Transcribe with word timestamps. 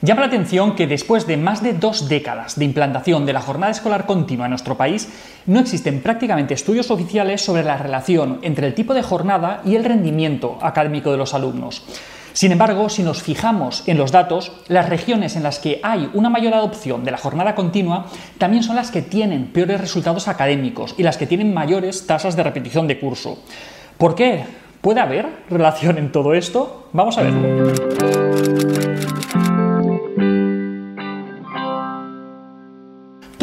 Llama 0.00 0.20
la 0.20 0.28
atención 0.28 0.76
que 0.76 0.86
después 0.86 1.26
de 1.26 1.36
más 1.36 1.60
de 1.60 1.72
dos 1.72 2.08
décadas 2.08 2.56
de 2.56 2.64
implantación 2.64 3.26
de 3.26 3.32
la 3.32 3.40
jornada 3.40 3.72
escolar 3.72 4.06
continua 4.06 4.46
en 4.46 4.50
nuestro 4.50 4.76
país, 4.76 5.08
no 5.46 5.58
existen 5.58 6.02
prácticamente 6.02 6.54
estudios 6.54 6.92
oficiales 6.92 7.44
sobre 7.44 7.64
la 7.64 7.76
relación 7.76 8.38
entre 8.42 8.68
el 8.68 8.74
tipo 8.74 8.94
de 8.94 9.02
jornada 9.02 9.60
y 9.64 9.74
el 9.74 9.84
rendimiento 9.84 10.56
académico 10.62 11.10
de 11.10 11.16
los 11.16 11.34
alumnos. 11.34 11.82
Sin 12.32 12.52
embargo, 12.52 12.88
si 12.88 13.02
nos 13.02 13.24
fijamos 13.24 13.82
en 13.88 13.98
los 13.98 14.12
datos, 14.12 14.52
las 14.68 14.88
regiones 14.88 15.34
en 15.34 15.42
las 15.42 15.58
que 15.58 15.80
hay 15.82 16.08
una 16.14 16.30
mayor 16.30 16.54
adopción 16.54 17.02
de 17.02 17.10
la 17.10 17.18
jornada 17.18 17.56
continua 17.56 18.06
también 18.38 18.62
son 18.62 18.76
las 18.76 18.92
que 18.92 19.02
tienen 19.02 19.46
peores 19.46 19.80
resultados 19.80 20.28
académicos 20.28 20.94
y 20.96 21.02
las 21.02 21.16
que 21.16 21.26
tienen 21.26 21.52
mayores 21.52 22.06
tasas 22.06 22.36
de 22.36 22.44
repetición 22.44 22.86
de 22.86 23.00
curso. 23.00 23.42
¿Por 23.98 24.14
qué? 24.14 24.44
¿Puede 24.80 25.00
haber 25.00 25.26
relación 25.50 25.98
en 25.98 26.12
todo 26.12 26.34
esto? 26.34 26.88
Vamos 26.92 27.18
a 27.18 27.22
verlo. 27.22 28.77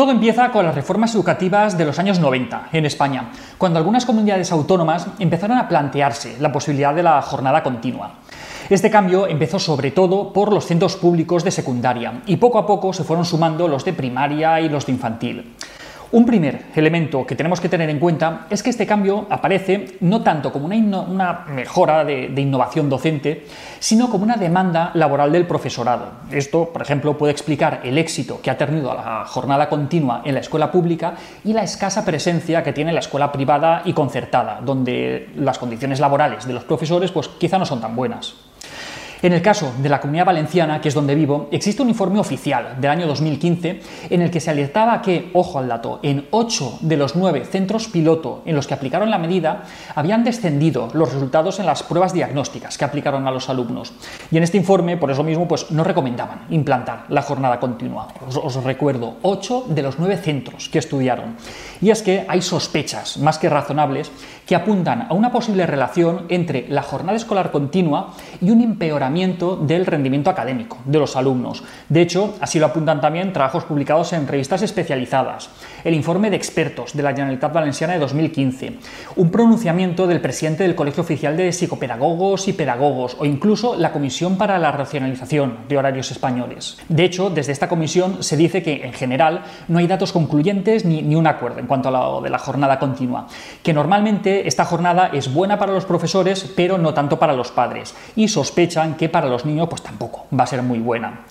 Todo 0.06 0.14
empieza 0.14 0.52
con 0.52 0.64
las 0.64 0.76
reformas 0.76 1.16
educativas 1.16 1.80
de 1.80 1.84
los 1.84 1.98
años 1.98 2.20
90 2.20 2.70
en 2.74 2.86
España, 2.86 3.32
cuando 3.58 3.80
algunas 3.80 4.06
comunidades 4.06 4.52
autónomas 4.52 5.08
empezaron 5.18 5.58
a 5.58 5.68
plantearse 5.68 6.38
la 6.40 6.52
posibilidad 6.52 6.94
de 6.94 7.02
la 7.02 7.20
jornada 7.24 7.64
continua. 7.64 8.12
Este 8.70 8.92
cambio 8.92 9.26
empezó 9.26 9.58
sobre 9.58 9.90
todo 9.90 10.32
por 10.32 10.54
los 10.54 10.68
centros 10.68 10.96
públicos 10.96 11.44
de 11.44 11.50
secundaria 11.50 12.22
y 12.28 12.38
poco 12.38 12.60
a 12.60 12.68
poco 12.68 12.94
se 12.94 13.04
fueron 13.04 13.26
sumando 13.26 13.68
los 13.68 13.84
de 13.84 13.94
primaria 13.94 14.62
y 14.62 14.70
los 14.70 14.86
de 14.86 14.92
infantil. 14.92 15.56
Un 16.12 16.26
primer 16.26 16.66
elemento 16.76 17.26
que 17.26 17.36
tenemos 17.36 17.60
que 17.60 17.70
tener 17.70 17.90
en 17.90 18.00
cuenta 18.00 18.48
es 18.50 18.64
que 18.64 18.70
este 18.70 18.86
cambio 18.86 19.26
aparece 19.30 19.98
no 20.02 20.22
tanto 20.22 20.52
como 20.52 20.68
una, 20.68 21.46
mejora 21.50 22.06
de, 22.06 22.30
de, 22.30 22.42
innovación 22.42 22.90
docente, 22.90 23.46
sino 23.80 24.10
como 24.10 24.24
una 24.24 24.38
demanda 24.38 24.92
laboral 24.94 25.32
del 25.32 25.48
profesorado. 25.48 26.12
Esto, 26.32 26.70
por 26.72 26.82
ejemplo, 26.82 27.18
puede 27.18 27.34
explicar 27.34 27.82
el 27.84 27.98
éxito 27.98 28.40
que 28.42 28.52
ha 28.52 28.58
tenido 28.58 28.94
la 28.94 29.26
jornada 29.26 29.68
continua 29.68 30.22
en 30.24 30.36
la 30.36 30.40
escuela 30.40 30.72
pública 30.72 31.16
y 31.44 31.54
la 31.54 31.64
escasa 31.64 32.06
presencia 32.06 32.64
que 32.64 32.74
tiene 32.74 32.94
la 32.94 33.00
escuela 33.00 33.32
privada 33.32 33.82
y 33.86 33.94
concertada, 33.94 34.62
donde 34.64 35.30
las 35.36 35.58
condiciones 35.58 36.00
laborales 36.00 36.46
de 36.46 36.54
los 36.54 36.64
profesores 36.64 37.12
pues, 37.12 37.28
quizá 37.28 37.58
no 37.58 37.66
son 37.66 37.82
tan 37.82 37.96
buenas. 37.96 38.36
En 39.26 39.34
el 39.34 39.42
caso 39.42 39.74
de 39.80 39.90
la 39.90 40.00
Comunidad 40.00 40.28
Valenciana, 40.28 40.80
que 40.80 40.90
es 40.90 40.94
donde 40.94 41.16
vivo, 41.16 41.50
existe 41.52 41.82
un 41.82 41.90
informe 41.90 42.20
oficial 42.20 42.76
del 42.80 42.92
año 42.92 43.08
2015 43.08 43.82
en 44.12 44.22
el 44.22 44.30
que 44.30 44.40
se 44.40 44.52
alertaba 44.52 45.02
que, 45.02 45.32
ojo 45.34 45.58
al 45.58 45.68
dato, 45.68 46.00
en 46.04 46.28
8 46.30 46.78
de 46.82 46.96
los 46.96 47.16
9 47.16 47.44
centros 47.46 47.88
piloto 47.88 48.44
en 48.46 48.56
los 48.56 48.68
que 48.68 48.76
aplicaron 48.76 49.10
la 49.10 49.18
medida 49.18 49.64
habían 49.96 50.24
descendido 50.24 50.90
los 50.94 51.12
resultados 51.12 51.60
en 51.60 51.66
las 51.66 51.82
pruebas 51.82 52.14
diagnósticas 52.14 52.78
que 52.78 52.86
aplicaron 52.86 53.28
a 53.28 53.32
los 53.32 53.50
alumnos. 53.50 53.94
Y 54.30 54.38
en 54.38 54.44
este 54.44 54.58
informe, 54.58 54.96
por 54.96 55.10
eso 55.10 55.24
mismo, 55.24 55.48
pues 55.48 55.72
no 55.72 55.84
recomendaban 55.84 56.46
implantar 56.52 57.06
la 57.10 57.24
jornada 57.24 57.60
continua. 57.60 58.10
Os, 58.28 58.38
os 58.38 58.64
recuerdo, 58.64 59.16
8 59.24 59.66
de 59.70 59.82
los 59.82 59.98
9 59.98 60.18
centros 60.18 60.70
que 60.70 60.78
estudiaron. 60.78 61.36
Y 61.82 61.90
es 61.90 62.04
que 62.04 62.28
hay 62.28 62.44
sospechas 62.44 63.18
más 63.18 63.40
que 63.40 63.50
razonables 63.50 64.12
que 64.46 64.56
apuntan 64.56 65.08
a 65.10 65.16
una 65.16 65.32
posible 65.32 65.66
relación 65.66 66.28
entre 66.30 66.68
la 66.70 66.84
jornada 66.84 67.18
escolar 67.18 67.50
continua 67.50 68.14
y 68.40 68.52
un 68.52 68.62
empeoramiento 68.62 69.15
del 69.16 69.86
rendimiento 69.86 70.30
académico 70.30 70.78
de 70.84 71.00
los 71.00 71.16
alumnos. 71.16 71.64
De 71.88 72.02
hecho, 72.02 72.36
así 72.42 72.60
lo 72.60 72.66
apuntan 72.66 73.00
también 73.00 73.32
trabajos 73.32 73.64
publicados 73.64 74.12
en 74.12 74.28
revistas 74.28 74.62
especializadas, 74.62 75.50
el 75.86 75.94
informe 75.94 76.30
de 76.30 76.36
expertos 76.36 76.94
de 76.94 77.02
la 77.02 77.12
Generalitat 77.12 77.54
Valenciana 77.54 77.94
de 77.94 78.00
2015, 78.00 78.74
un 79.16 79.32
pronunciamiento 79.32 80.06
del 80.06 80.20
presidente 80.20 80.64
del 80.64 80.76
Colegio 80.76 81.04
Oficial 81.04 81.38
de 81.38 81.54
Psicopedagogos 81.54 82.50
y 82.50 82.54
Pedagogos 82.54 83.16
o 83.18 83.24
incluso 83.24 83.78
la 83.78 83.94
Comisión 83.94 84.38
para 84.38 84.60
la 84.60 84.74
Racionalización 84.74 85.60
de 85.70 85.78
Horarios 85.78 86.12
Españoles. 86.12 86.78
De 86.90 87.06
hecho, 87.06 87.30
desde 87.30 87.54
esta 87.54 87.70
comisión 87.70 88.22
se 88.22 88.36
dice 88.36 88.64
que 88.64 88.86
en 88.86 88.92
general 88.92 89.44
no 89.70 89.80
hay 89.80 89.88
datos 89.88 90.12
concluyentes 90.12 90.84
ni, 90.84 91.02
ni 91.02 91.16
un 91.16 91.28
acuerdo 91.28 91.60
en 91.60 91.68
cuanto 91.68 91.88
a 91.88 91.92
lo 91.92 92.22
de 92.22 92.30
la 92.30 92.40
jornada 92.40 92.80
continua, 92.80 93.28
que 93.64 93.74
normalmente 93.74 94.46
esta 94.46 94.66
jornada 94.66 95.10
es 95.14 95.34
buena 95.34 95.58
para 95.58 95.72
los 95.72 95.86
profesores, 95.86 96.52
pero 96.54 96.78
no 96.78 96.94
tanto 96.94 97.18
para 97.18 97.34
los 97.34 97.52
padres, 97.52 97.96
y 98.18 98.28
sospechan 98.28 98.96
que 98.96 99.05
para 99.10 99.28
los 99.28 99.46
niños 99.46 99.68
pues 99.70 99.82
tampoco 99.82 100.26
va 100.38 100.44
a 100.44 100.48
ser 100.48 100.62
muy 100.62 100.80
buena. 100.80 101.26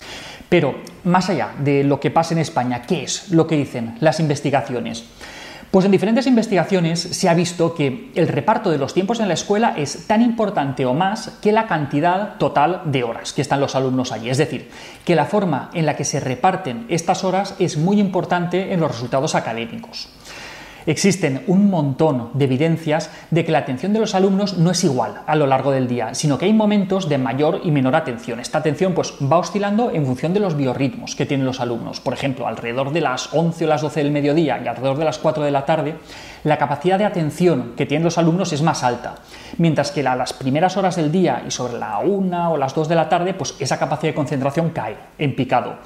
Pero 0.49 0.75
más 1.03 1.29
allá 1.29 1.51
de 1.59 1.83
lo 1.83 1.99
que 1.99 2.11
pasa 2.11 2.33
en 2.33 2.39
España, 2.39 2.83
¿qué 2.83 3.03
es 3.03 3.31
lo 3.31 3.47
que 3.47 3.57
dicen 3.57 3.97
las 3.99 4.19
investigaciones? 4.19 5.05
Pues 5.71 5.85
en 5.85 5.91
diferentes 5.91 6.25
investigaciones 6.25 7.01
se 7.01 7.27
ha 7.27 7.33
visto 7.33 7.73
que 7.73 8.09
el 8.15 8.29
reparto 8.29 8.71
de 8.71 8.77
los 8.77 8.93
tiempos 8.93 9.19
en 9.19 9.27
la 9.27 9.33
escuela 9.33 9.73
es 9.75 10.07
tan 10.07 10.21
importante 10.21 10.85
o 10.85 10.93
más 10.93 11.31
que 11.41 11.51
la 11.51 11.67
cantidad 11.67 12.37
total 12.37 12.83
de 12.85 13.03
horas 13.03 13.33
que 13.33 13.41
están 13.41 13.59
los 13.59 13.75
alumnos 13.75 14.13
allí. 14.13 14.29
Es 14.29 14.37
decir, 14.37 14.69
que 15.03 15.15
la 15.15 15.25
forma 15.25 15.69
en 15.73 15.85
la 15.85 15.97
que 15.97 16.05
se 16.05 16.21
reparten 16.21 16.85
estas 16.87 17.25
horas 17.25 17.55
es 17.59 17.75
muy 17.75 17.99
importante 17.99 18.71
en 18.71 18.79
los 18.79 18.91
resultados 18.91 19.35
académicos. 19.35 20.07
Existen 20.85 21.43
un 21.47 21.69
montón 21.69 22.29
de 22.33 22.45
evidencias 22.45 23.09
de 23.31 23.43
que 23.43 23.51
la 23.51 23.59
atención 23.59 23.91
de 23.93 23.99
los 23.99 24.13
alumnos 24.13 24.57
no 24.57 24.71
es 24.71 24.83
igual 24.83 25.21
a 25.25 25.35
lo 25.35 25.47
largo 25.47 25.71
del 25.71 25.87
día, 25.87 26.13
sino 26.13 26.37
que 26.37 26.45
hay 26.45 26.53
momentos 26.53 27.09
de 27.09 27.17
mayor 27.17 27.61
y 27.63 27.71
menor 27.71 27.95
atención. 27.95 28.39
Esta 28.39 28.59
atención 28.59 28.93
pues, 28.93 29.13
va 29.21 29.37
oscilando 29.37 29.91
en 29.91 30.05
función 30.05 30.33
de 30.33 30.39
los 30.39 30.55
biorritmos 30.55 31.15
que 31.15 31.25
tienen 31.25 31.45
los 31.45 31.59
alumnos. 31.59 31.99
Por 31.99 32.13
ejemplo, 32.13 32.47
alrededor 32.47 32.91
de 32.91 33.01
las 33.01 33.33
11 33.33 33.65
o 33.65 33.67
las 33.67 33.81
12 33.81 34.03
del 34.03 34.11
mediodía 34.11 34.61
y 34.63 34.67
alrededor 34.67 34.97
de 34.97 35.05
las 35.05 35.17
4 35.17 35.43
de 35.43 35.51
la 35.51 35.65
tarde, 35.65 35.95
la 36.43 36.57
capacidad 36.59 36.99
de 36.99 37.05
atención 37.05 37.73
que 37.75 37.87
tienen 37.87 38.05
los 38.05 38.19
alumnos 38.19 38.53
es 38.53 38.61
más 38.61 38.83
alta, 38.83 39.15
mientras 39.57 39.91
que 39.91 40.05
a 40.05 40.15
las 40.15 40.33
primeras 40.33 40.77
horas 40.77 40.95
del 40.95 41.11
día 41.11 41.43
y 41.47 41.49
sobre 41.49 41.79
la 41.79 41.97
1 41.99 42.51
o 42.51 42.57
las 42.57 42.75
2 42.75 42.87
de 42.87 42.95
la 42.95 43.09
tarde, 43.09 43.33
pues 43.33 43.55
esa 43.59 43.79
capacidad 43.79 44.11
de 44.11 44.15
concentración 44.15 44.69
cae 44.69 44.95
en 45.17 45.35
picado. 45.35 45.77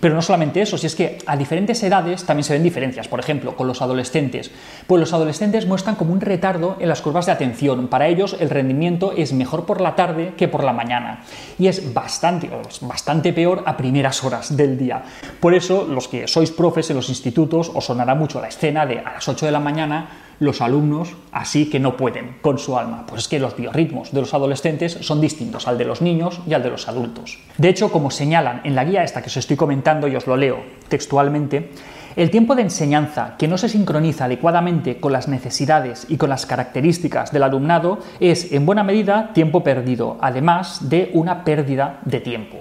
Pero 0.00 0.14
no 0.14 0.22
solamente 0.22 0.62
eso, 0.62 0.78
si 0.78 0.86
es 0.86 0.94
que 0.94 1.18
a 1.26 1.36
diferentes 1.36 1.82
edades 1.82 2.24
también 2.24 2.44
se 2.44 2.52
ven 2.52 2.62
diferencias. 2.62 3.08
Por 3.08 3.20
ejemplo, 3.20 3.56
con 3.56 3.66
los 3.66 3.82
adolescentes. 3.82 4.39
Pues 4.86 5.00
los 5.00 5.12
adolescentes 5.12 5.66
muestran 5.66 5.96
como 5.96 6.12
un 6.12 6.20
retardo 6.20 6.76
en 6.80 6.88
las 6.88 7.02
curvas 7.02 7.26
de 7.26 7.32
atención. 7.32 7.88
Para 7.88 8.08
ellos 8.08 8.36
el 8.40 8.50
rendimiento 8.50 9.12
es 9.16 9.32
mejor 9.32 9.66
por 9.66 9.80
la 9.80 9.96
tarde 9.96 10.34
que 10.36 10.48
por 10.48 10.64
la 10.64 10.72
mañana. 10.72 11.24
Y 11.58 11.66
es 11.66 11.92
bastante, 11.92 12.50
bastante 12.82 13.32
peor 13.32 13.62
a 13.66 13.76
primeras 13.76 14.24
horas 14.24 14.56
del 14.56 14.78
día. 14.78 15.02
Por 15.40 15.54
eso, 15.54 15.86
los 15.86 16.08
que 16.08 16.26
sois 16.28 16.50
profes 16.50 16.90
en 16.90 16.96
los 16.96 17.08
institutos, 17.08 17.70
os 17.74 17.84
sonará 17.84 18.14
mucho 18.14 18.40
la 18.40 18.48
escena 18.48 18.86
de 18.86 19.00
a 19.00 19.12
las 19.14 19.28
8 19.28 19.46
de 19.46 19.52
la 19.52 19.60
mañana 19.60 20.08
los 20.40 20.62
alumnos 20.62 21.14
así 21.32 21.68
que 21.68 21.78
no 21.78 21.96
pueden 21.96 22.38
con 22.40 22.58
su 22.58 22.76
alma. 22.76 23.04
Pues 23.06 23.22
es 23.22 23.28
que 23.28 23.38
los 23.38 23.56
biorritmos 23.56 24.10
de 24.10 24.20
los 24.20 24.34
adolescentes 24.34 24.98
son 25.02 25.20
distintos 25.20 25.68
al 25.68 25.78
de 25.78 25.84
los 25.84 26.00
niños 26.00 26.40
y 26.46 26.54
al 26.54 26.62
de 26.62 26.70
los 26.70 26.88
adultos. 26.88 27.38
De 27.58 27.68
hecho, 27.68 27.92
como 27.92 28.10
señalan 28.10 28.62
en 28.64 28.74
la 28.74 28.84
guía 28.84 29.04
esta 29.04 29.20
que 29.22 29.28
os 29.28 29.36
estoy 29.36 29.56
comentando 29.56 30.08
y 30.08 30.16
os 30.16 30.26
lo 30.26 30.36
leo 30.36 30.58
textualmente, 30.88 31.70
el 32.16 32.30
tiempo 32.30 32.54
de 32.54 32.62
enseñanza 32.62 33.34
que 33.38 33.48
no 33.48 33.58
se 33.58 33.68
sincroniza 33.68 34.24
adecuadamente 34.24 34.98
con 34.98 35.12
las 35.12 35.28
necesidades 35.28 36.06
y 36.08 36.16
con 36.16 36.30
las 36.30 36.46
características 36.46 37.32
del 37.32 37.42
alumnado 37.42 37.98
es 38.20 38.52
en 38.52 38.66
buena 38.66 38.82
medida 38.82 39.32
tiempo 39.32 39.62
perdido, 39.62 40.18
además 40.20 40.88
de 40.88 41.10
una 41.14 41.44
pérdida 41.44 42.00
de 42.04 42.20
tiempo. 42.20 42.58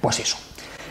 Pues 0.00 0.20
eso, 0.20 0.36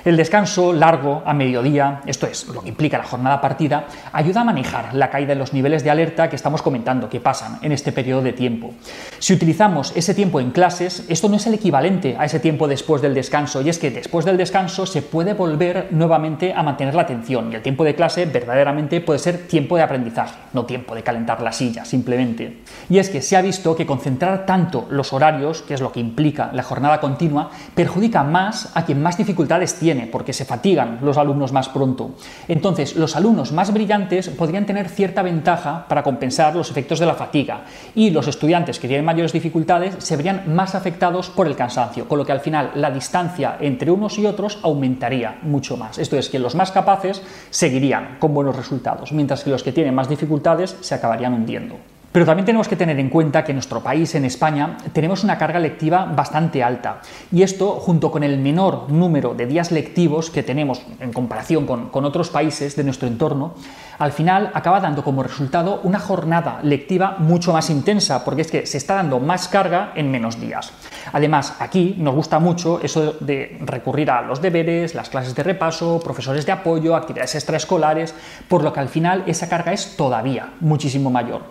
el 0.07 0.15
descanso 0.15 0.71
largo 0.71 1.21
a 1.25 1.33
mediodía, 1.33 1.99
esto 2.05 2.27
es 2.27 2.47
lo 2.47 2.61
que 2.61 2.69
implica 2.69 2.97
la 2.97 3.03
jornada 3.03 3.41
partida, 3.41 3.87
ayuda 4.13 4.39
a 4.39 4.43
manejar 4.45 4.93
la 4.93 5.09
caída 5.09 5.33
en 5.33 5.39
los 5.39 5.51
niveles 5.51 5.83
de 5.83 5.89
alerta 5.89 6.29
que 6.29 6.37
estamos 6.37 6.61
comentando, 6.61 7.09
que 7.09 7.19
pasan 7.19 7.59
en 7.61 7.73
este 7.73 7.91
periodo 7.91 8.21
de 8.21 8.31
tiempo. 8.31 8.73
Si 9.19 9.33
utilizamos 9.33 9.91
ese 9.97 10.13
tiempo 10.13 10.39
en 10.39 10.51
clases, 10.51 11.03
esto 11.09 11.27
no 11.27 11.35
es 11.35 11.45
el 11.47 11.55
equivalente 11.55 12.15
a 12.17 12.23
ese 12.23 12.39
tiempo 12.39 12.69
después 12.69 13.01
del 13.01 13.13
descanso, 13.13 13.61
y 13.61 13.67
es 13.67 13.79
que 13.79 13.91
después 13.91 14.23
del 14.23 14.37
descanso 14.37 14.85
se 14.85 15.01
puede 15.01 15.33
volver 15.33 15.89
nuevamente 15.91 16.53
a 16.53 16.63
mantener 16.63 16.95
la 16.95 17.01
atención, 17.01 17.51
y 17.51 17.55
el 17.55 17.61
tiempo 17.61 17.83
de 17.83 17.95
clase 17.95 18.25
verdaderamente 18.27 19.01
puede 19.01 19.19
ser 19.19 19.45
tiempo 19.49 19.75
de 19.75 19.83
aprendizaje, 19.83 20.35
no 20.53 20.63
tiempo 20.63 20.95
de 20.95 21.03
calentar 21.03 21.41
la 21.41 21.51
silla, 21.51 21.83
simplemente. 21.83 22.59
Y 22.89 22.99
es 22.99 23.09
que 23.09 23.21
se 23.21 23.35
ha 23.35 23.41
visto 23.41 23.75
que 23.75 23.85
concentrar 23.85 24.45
tanto 24.45 24.87
los 24.89 25.11
horarios, 25.11 25.63
que 25.63 25.73
es 25.73 25.81
lo 25.81 25.91
que 25.91 25.99
implica 25.99 26.49
la 26.53 26.63
jornada 26.63 27.01
continua, 27.01 27.51
perjudica 27.75 28.23
más 28.23 28.71
a 28.73 28.85
quien 28.85 29.03
más 29.03 29.17
dificultades 29.17 29.75
tiene 29.75 29.96
porque 30.05 30.33
se 30.33 30.45
fatigan 30.45 30.99
los 31.01 31.17
alumnos 31.17 31.51
más 31.51 31.69
pronto. 31.69 32.11
Entonces, 32.47 32.95
los 32.95 33.15
alumnos 33.15 33.51
más 33.51 33.73
brillantes 33.73 34.29
podrían 34.29 34.65
tener 34.67 34.89
cierta 34.89 35.23
ventaja 35.23 35.85
para 35.87 36.03
compensar 36.03 36.55
los 36.55 36.69
efectos 36.69 36.99
de 36.99 37.07
la 37.07 37.15
fatiga 37.15 37.61
y 37.95 38.11
los 38.11 38.27
estudiantes 38.27 38.77
que 38.79 38.87
tienen 38.87 39.05
mayores 39.05 39.33
dificultades 39.33 39.95
se 39.97 40.15
verían 40.15 40.53
más 40.53 40.75
afectados 40.75 41.29
por 41.29 41.47
el 41.47 41.55
cansancio, 41.55 42.07
con 42.07 42.17
lo 42.19 42.25
que 42.25 42.31
al 42.31 42.41
final 42.41 42.71
la 42.75 42.91
distancia 42.91 43.57
entre 43.59 43.89
unos 43.89 44.19
y 44.19 44.25
otros 44.25 44.59
aumentaría 44.61 45.39
mucho 45.41 45.77
más. 45.77 45.97
Esto 45.97 46.17
es 46.17 46.29
que 46.29 46.39
los 46.39 46.55
más 46.55 46.71
capaces 46.71 47.21
seguirían 47.49 48.17
con 48.19 48.33
buenos 48.33 48.55
resultados, 48.55 49.11
mientras 49.11 49.43
que 49.43 49.49
los 49.49 49.63
que 49.63 49.71
tienen 49.71 49.95
más 49.95 50.09
dificultades 50.09 50.77
se 50.81 50.95
acabarían 50.95 51.33
hundiendo. 51.33 51.96
Pero 52.17 52.25
también 52.25 52.47
tenemos 52.47 52.67
que 52.67 52.75
tener 52.75 52.99
en 52.99 53.11
cuenta 53.11 53.43
que 53.43 53.51
en 53.51 53.57
nuestro 53.57 53.83
país, 53.83 54.15
en 54.15 54.25
España, 54.25 54.75
tenemos 54.91 55.23
una 55.23 55.37
carga 55.37 55.59
lectiva 55.59 56.05
bastante 56.05 56.63
alta. 56.63 56.99
Y 57.31 57.43
esto, 57.43 57.73
junto 57.73 58.09
con 58.09 58.23
el 58.23 58.39
menor 58.39 58.91
número 58.91 59.35
de 59.35 59.45
días 59.45 59.71
lectivos 59.71 60.31
que 60.31 60.41
tenemos 60.41 60.81
en 60.99 61.13
comparación 61.13 61.67
con, 61.67 61.89
con 61.89 62.05
otros 62.05 62.31
países 62.31 62.75
de 62.75 62.83
nuestro 62.83 63.07
entorno, 63.07 63.53
al 63.99 64.11
final 64.13 64.49
acaba 64.55 64.79
dando 64.79 65.03
como 65.03 65.21
resultado 65.21 65.79
una 65.83 65.99
jornada 65.99 66.59
lectiva 66.63 67.17
mucho 67.19 67.53
más 67.53 67.69
intensa, 67.69 68.25
porque 68.25 68.41
es 68.41 68.49
que 68.49 68.65
se 68.65 68.79
está 68.79 68.95
dando 68.95 69.19
más 69.19 69.47
carga 69.47 69.91
en 69.93 70.09
menos 70.09 70.41
días. 70.41 70.73
Además, 71.13 71.57
aquí 71.59 71.97
nos 71.99 72.15
gusta 72.15 72.39
mucho 72.39 72.79
eso 72.81 73.13
de 73.19 73.59
recurrir 73.61 74.09
a 74.09 74.23
los 74.23 74.41
deberes, 74.41 74.95
las 74.95 75.09
clases 75.09 75.35
de 75.35 75.43
repaso, 75.43 75.99
profesores 76.03 76.47
de 76.47 76.51
apoyo, 76.51 76.95
actividades 76.95 77.35
extraescolares, 77.35 78.15
por 78.47 78.63
lo 78.63 78.73
que 78.73 78.79
al 78.79 78.89
final 78.89 79.23
esa 79.27 79.47
carga 79.47 79.71
es 79.71 79.95
todavía 79.95 80.53
muchísimo 80.61 81.11
mayor. 81.11 81.43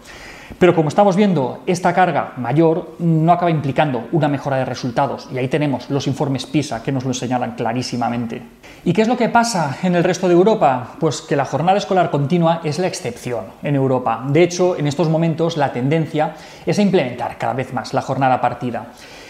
Pero 0.59 0.75
como 0.75 0.89
estamos 0.89 1.17
viendo, 1.17 1.63
esta 1.67 1.93
carga 1.93 2.33
mayor 2.37 2.97
no 2.99 3.33
acaba 3.33 3.51
implicando 3.51 4.09
una 4.13 4.29
mejora 4.29 4.57
de 4.57 4.65
resultados, 4.65 5.29
y 5.33 5.39
ahí 5.39 5.49
tenemos 5.49 5.91
los 5.91 6.07
informes 6.07 6.47
PISA 6.47 6.83
que 6.83 6.93
nos 6.93 7.05
lo 7.05 7.15
señalan 7.15 7.53
clarísimamente. 7.53 8.43
¿Y 8.85 8.93
qué 8.93 9.03
es 9.03 9.09
lo 9.09 9.17
que 9.17 9.29
pasa 9.29 9.79
en 9.83 9.97
el 9.97 10.05
resto 10.05 10.29
de 10.29 10.35
Europa? 10.35 10.93
Pues 11.01 11.21
que 11.21 11.37
la 11.37 11.45
jornada 11.45 11.79
escolar 11.79 12.11
continua 12.11 12.61
es 12.63 12.79
la 12.79 12.87
excepción 12.87 13.47
en 13.63 13.75
Europa. 13.75 14.23
De 14.29 14.43
hecho, 14.43 14.77
en 14.77 14.87
estos 14.87 15.09
momentos 15.09 15.57
la 15.57 15.73
tendencia 15.73 16.35
es 16.65 16.79
a 16.79 16.83
implementar 16.83 17.37
cada 17.39 17.55
vez 17.55 17.73
más 17.73 17.93
la 17.93 18.03
jornada 18.03 18.41
partida. 18.41 18.87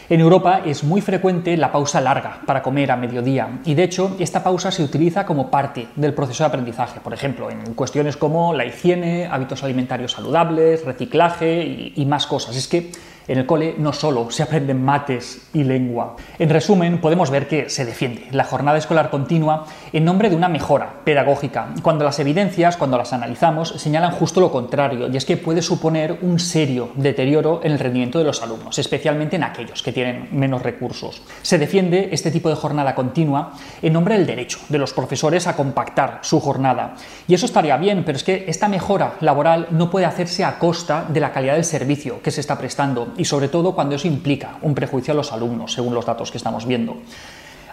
En 0.09 0.21
Europa 0.21 0.63
es 0.65 0.85
muy 0.85 1.01
frecuente 1.01 1.57
la 1.57 1.73
pausa 1.73 2.01
larga 2.01 2.41
para 2.47 2.63
comer 2.63 2.93
a 2.93 2.97
mediodía 2.97 3.59
y 3.65 3.75
de 3.75 3.83
hecho 3.83 4.15
esta 4.21 4.45
pausa 4.45 4.71
se 4.71 4.85
utiliza 4.85 5.27
como 5.27 5.51
parte 5.51 5.89
del 5.97 6.15
proceso 6.15 6.45
de 6.45 6.49
aprendizaje, 6.49 7.01
por 7.01 7.13
ejemplo, 7.13 7.51
en 7.51 7.75
cuestiones 7.75 8.17
como 8.17 8.55
la 8.55 8.65
higiene, 8.65 9.27
hábitos 9.27 9.65
alimentarios 9.65 10.13
saludables, 10.13 10.85
reciclaje 10.85 11.93
y, 11.93 12.07
más 12.07 12.29
cosas. 12.29 12.55
Es 12.55 12.69
que 12.69 12.93
en 13.29 13.39
el 13.39 13.47
cole 13.47 13.75
no 13.79 13.93
solo 13.93 14.31
se 14.31 14.43
aprenden 14.43 14.85
mates 14.85 15.49
y 15.53 15.65
lengua. 15.65 16.17
En 16.39 16.51
resumen, 16.51 17.01
podemos 17.01 17.31
ver 17.31 17.49
que 17.49 17.69
se 17.71 17.85
defiende 17.85 18.29
la 18.31 18.45
jornada 18.45 18.79
escolar 18.79 19.11
continua 19.11 19.67
en 19.93 20.05
nombre 20.05 20.31
de 20.31 20.37
una 20.37 20.49
mejora 20.49 21.01
pedagógica, 21.05 21.69
cuando 21.83 22.05
las 22.05 22.19
evidencias, 22.19 22.77
cuando 22.77 22.99
las 22.99 23.13
analizamos, 23.13 23.71
señalan 23.77 24.13
justo 24.13 24.41
lo 24.41 24.53
contrario, 24.53 25.09
y 25.09 25.17
es 25.17 25.25
que 25.25 25.37
puede 25.37 25.63
suponer 25.63 26.19
un 26.23 26.39
serio 26.39 26.91
deterioro 26.95 27.61
en 27.63 27.73
el 27.73 27.79
rendimiento 27.79 28.19
de 28.19 28.25
los 28.25 28.43
alumnos, 28.43 28.79
especialmente 28.79 29.37
en 29.37 29.45
aquellos 29.45 29.83
que 29.83 29.93
tienen 29.93 30.29
menos 30.33 30.63
recursos. 30.63 31.23
Se 31.43 31.59
defiende 31.59 32.11
este 32.13 32.31
tipo 32.31 32.49
de 32.49 32.55
jornada 32.55 32.95
continua 32.95 33.53
en 33.83 33.93
nombre 33.93 34.17
del 34.17 34.27
derecho 34.27 34.59
de 34.69 34.79
los 34.79 34.93
profesores 34.93 35.47
a 35.47 35.57
compactar 35.57 36.21
su 36.23 36.41
jornada. 36.41 36.95
Y 37.27 37.35
eso 37.35 37.47
estaría 37.47 37.77
bien, 37.77 38.05
pero 38.05 38.17
es 38.17 38.25
que 38.25 38.45
esta 38.49 38.69
mejora 38.69 39.15
laboral 39.21 39.69
no 39.71 39.91
puede 39.91 40.07
hacerse 40.07 40.45
a 40.45 40.59
costa 40.59 41.07
de 41.09 41.21
la 41.21 41.33
calidad 41.33 41.55
del 41.55 41.65
servicio 41.65 42.21
que 42.23 42.31
se 42.31 42.41
está 42.41 42.59
prestando 42.59 43.13
y 43.17 43.25
sobre 43.25 43.49
todo 43.49 43.75
cuando 43.75 43.95
eso 43.95 44.09
implica 44.09 44.59
un 44.63 44.75
prejuicio 44.75 45.13
a 45.13 45.17
los 45.17 45.33
alumnos, 45.33 45.73
según 45.73 45.95
los 45.95 46.07
datos 46.07 46.31
que 46.31 46.39
estamos 46.39 46.67
viendo. 46.67 46.97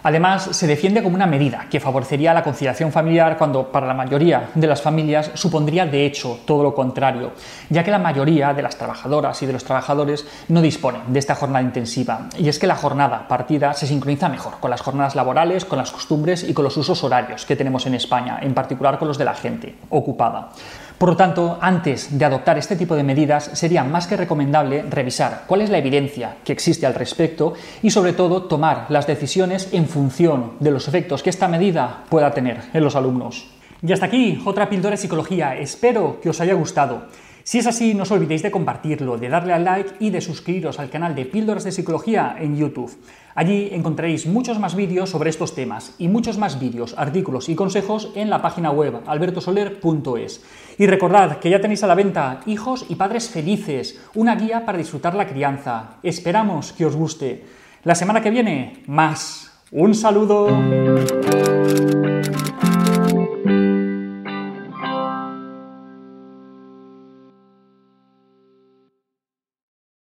Además, 0.06 0.50
se 0.52 0.66
defiende 0.66 1.02
como 1.02 1.16
una 1.16 1.26
medida 1.26 1.66
que 1.70 1.80
favorecería 1.80 2.34
la 2.34 2.44
conciliación 2.44 2.92
familiar 2.92 3.38
cuando 3.38 3.72
para 3.72 3.86
la 3.86 3.94
mayoría 3.94 4.50
de 4.54 4.66
las 4.66 4.82
familias 4.82 5.30
supondría 5.32 5.86
de 5.86 6.04
hecho 6.04 6.40
todo 6.44 6.62
lo 6.62 6.74
contrario, 6.74 7.32
ya 7.70 7.82
que 7.82 7.90
la 7.90 7.98
mayoría 7.98 8.52
de 8.52 8.60
las 8.60 8.76
trabajadoras 8.76 9.42
y 9.42 9.46
de 9.46 9.54
los 9.54 9.64
trabajadores 9.64 10.26
no 10.48 10.60
disponen 10.60 11.10
de 11.10 11.18
esta 11.18 11.34
jornada 11.34 11.64
intensiva. 11.64 12.28
Y 12.36 12.50
es 12.50 12.58
que 12.58 12.66
la 12.66 12.76
jornada 12.76 13.26
partida 13.26 13.72
se 13.72 13.86
sincroniza 13.86 14.28
mejor 14.28 14.60
con 14.60 14.70
las 14.70 14.82
jornadas 14.82 15.14
laborales, 15.14 15.64
con 15.64 15.78
las 15.78 15.90
costumbres 15.90 16.46
y 16.46 16.52
con 16.52 16.64
los 16.64 16.76
usos 16.76 17.02
horarios 17.02 17.46
que 17.46 17.56
tenemos 17.56 17.86
en 17.86 17.94
España, 17.94 18.40
en 18.42 18.52
particular 18.52 18.98
con 18.98 19.08
los 19.08 19.16
de 19.16 19.24
la 19.24 19.34
gente 19.34 19.74
ocupada. 19.88 20.50
Por 20.98 21.08
lo 21.08 21.16
tanto, 21.16 21.58
antes 21.60 22.16
de 22.16 22.24
adoptar 22.24 22.56
este 22.56 22.76
tipo 22.76 22.94
de 22.94 23.02
medidas, 23.02 23.50
sería 23.54 23.82
más 23.82 24.06
que 24.06 24.16
recomendable 24.16 24.82
revisar 24.88 25.42
cuál 25.46 25.60
es 25.60 25.70
la 25.70 25.78
evidencia 25.78 26.36
que 26.44 26.52
existe 26.52 26.86
al 26.86 26.94
respecto 26.94 27.54
y, 27.82 27.90
sobre 27.90 28.12
todo, 28.12 28.44
tomar 28.44 28.86
las 28.90 29.06
decisiones 29.06 29.68
en 29.72 29.88
función 29.88 30.52
de 30.60 30.70
los 30.70 30.86
efectos 30.86 31.22
que 31.22 31.30
esta 31.30 31.48
medida 31.48 32.04
pueda 32.08 32.32
tener 32.32 32.58
en 32.72 32.84
los 32.84 32.94
alumnos. 32.94 33.50
Y 33.82 33.92
hasta 33.92 34.06
aquí 34.06 34.40
otra 34.44 34.70
píldora 34.70 34.92
de 34.92 35.02
psicología. 35.02 35.56
Espero 35.56 36.20
que 36.22 36.30
os 36.30 36.40
haya 36.40 36.54
gustado. 36.54 37.08
Si 37.42 37.58
es 37.58 37.66
así, 37.66 37.92
no 37.92 38.04
os 38.04 38.10
olvidéis 38.10 38.42
de 38.42 38.50
compartirlo, 38.50 39.18
de 39.18 39.28
darle 39.28 39.52
al 39.52 39.64
like 39.64 39.96
y 40.00 40.08
de 40.08 40.22
suscribiros 40.22 40.78
al 40.78 40.88
canal 40.88 41.14
de 41.14 41.26
Píldoras 41.26 41.64
de 41.64 41.72
Psicología 41.72 42.36
en 42.40 42.56
YouTube. 42.56 42.96
Allí 43.34 43.70
encontraréis 43.72 44.26
muchos 44.26 44.58
más 44.58 44.74
vídeos 44.74 45.10
sobre 45.10 45.30
estos 45.30 45.54
temas 45.54 45.94
y 45.98 46.08
muchos 46.08 46.38
más 46.38 46.60
vídeos, 46.60 46.94
artículos 46.96 47.48
y 47.48 47.54
consejos 47.54 48.12
en 48.14 48.30
la 48.30 48.40
página 48.40 48.70
web 48.70 49.00
albertosoler.es. 49.06 50.44
Y 50.78 50.86
recordad 50.86 51.38
que 51.38 51.50
ya 51.50 51.60
tenéis 51.60 51.82
a 51.82 51.86
la 51.86 51.94
venta 51.94 52.40
Hijos 52.46 52.86
y 52.88 52.94
Padres 52.94 53.28
Felices, 53.28 54.00
una 54.14 54.36
guía 54.36 54.64
para 54.64 54.78
disfrutar 54.78 55.14
la 55.14 55.26
crianza. 55.26 55.96
Esperamos 56.02 56.72
que 56.72 56.86
os 56.86 56.94
guste. 56.94 57.44
La 57.82 57.94
semana 57.94 58.22
que 58.22 58.30
viene, 58.30 58.82
más. 58.86 59.52
Un 59.70 59.94
saludo. 59.94 60.48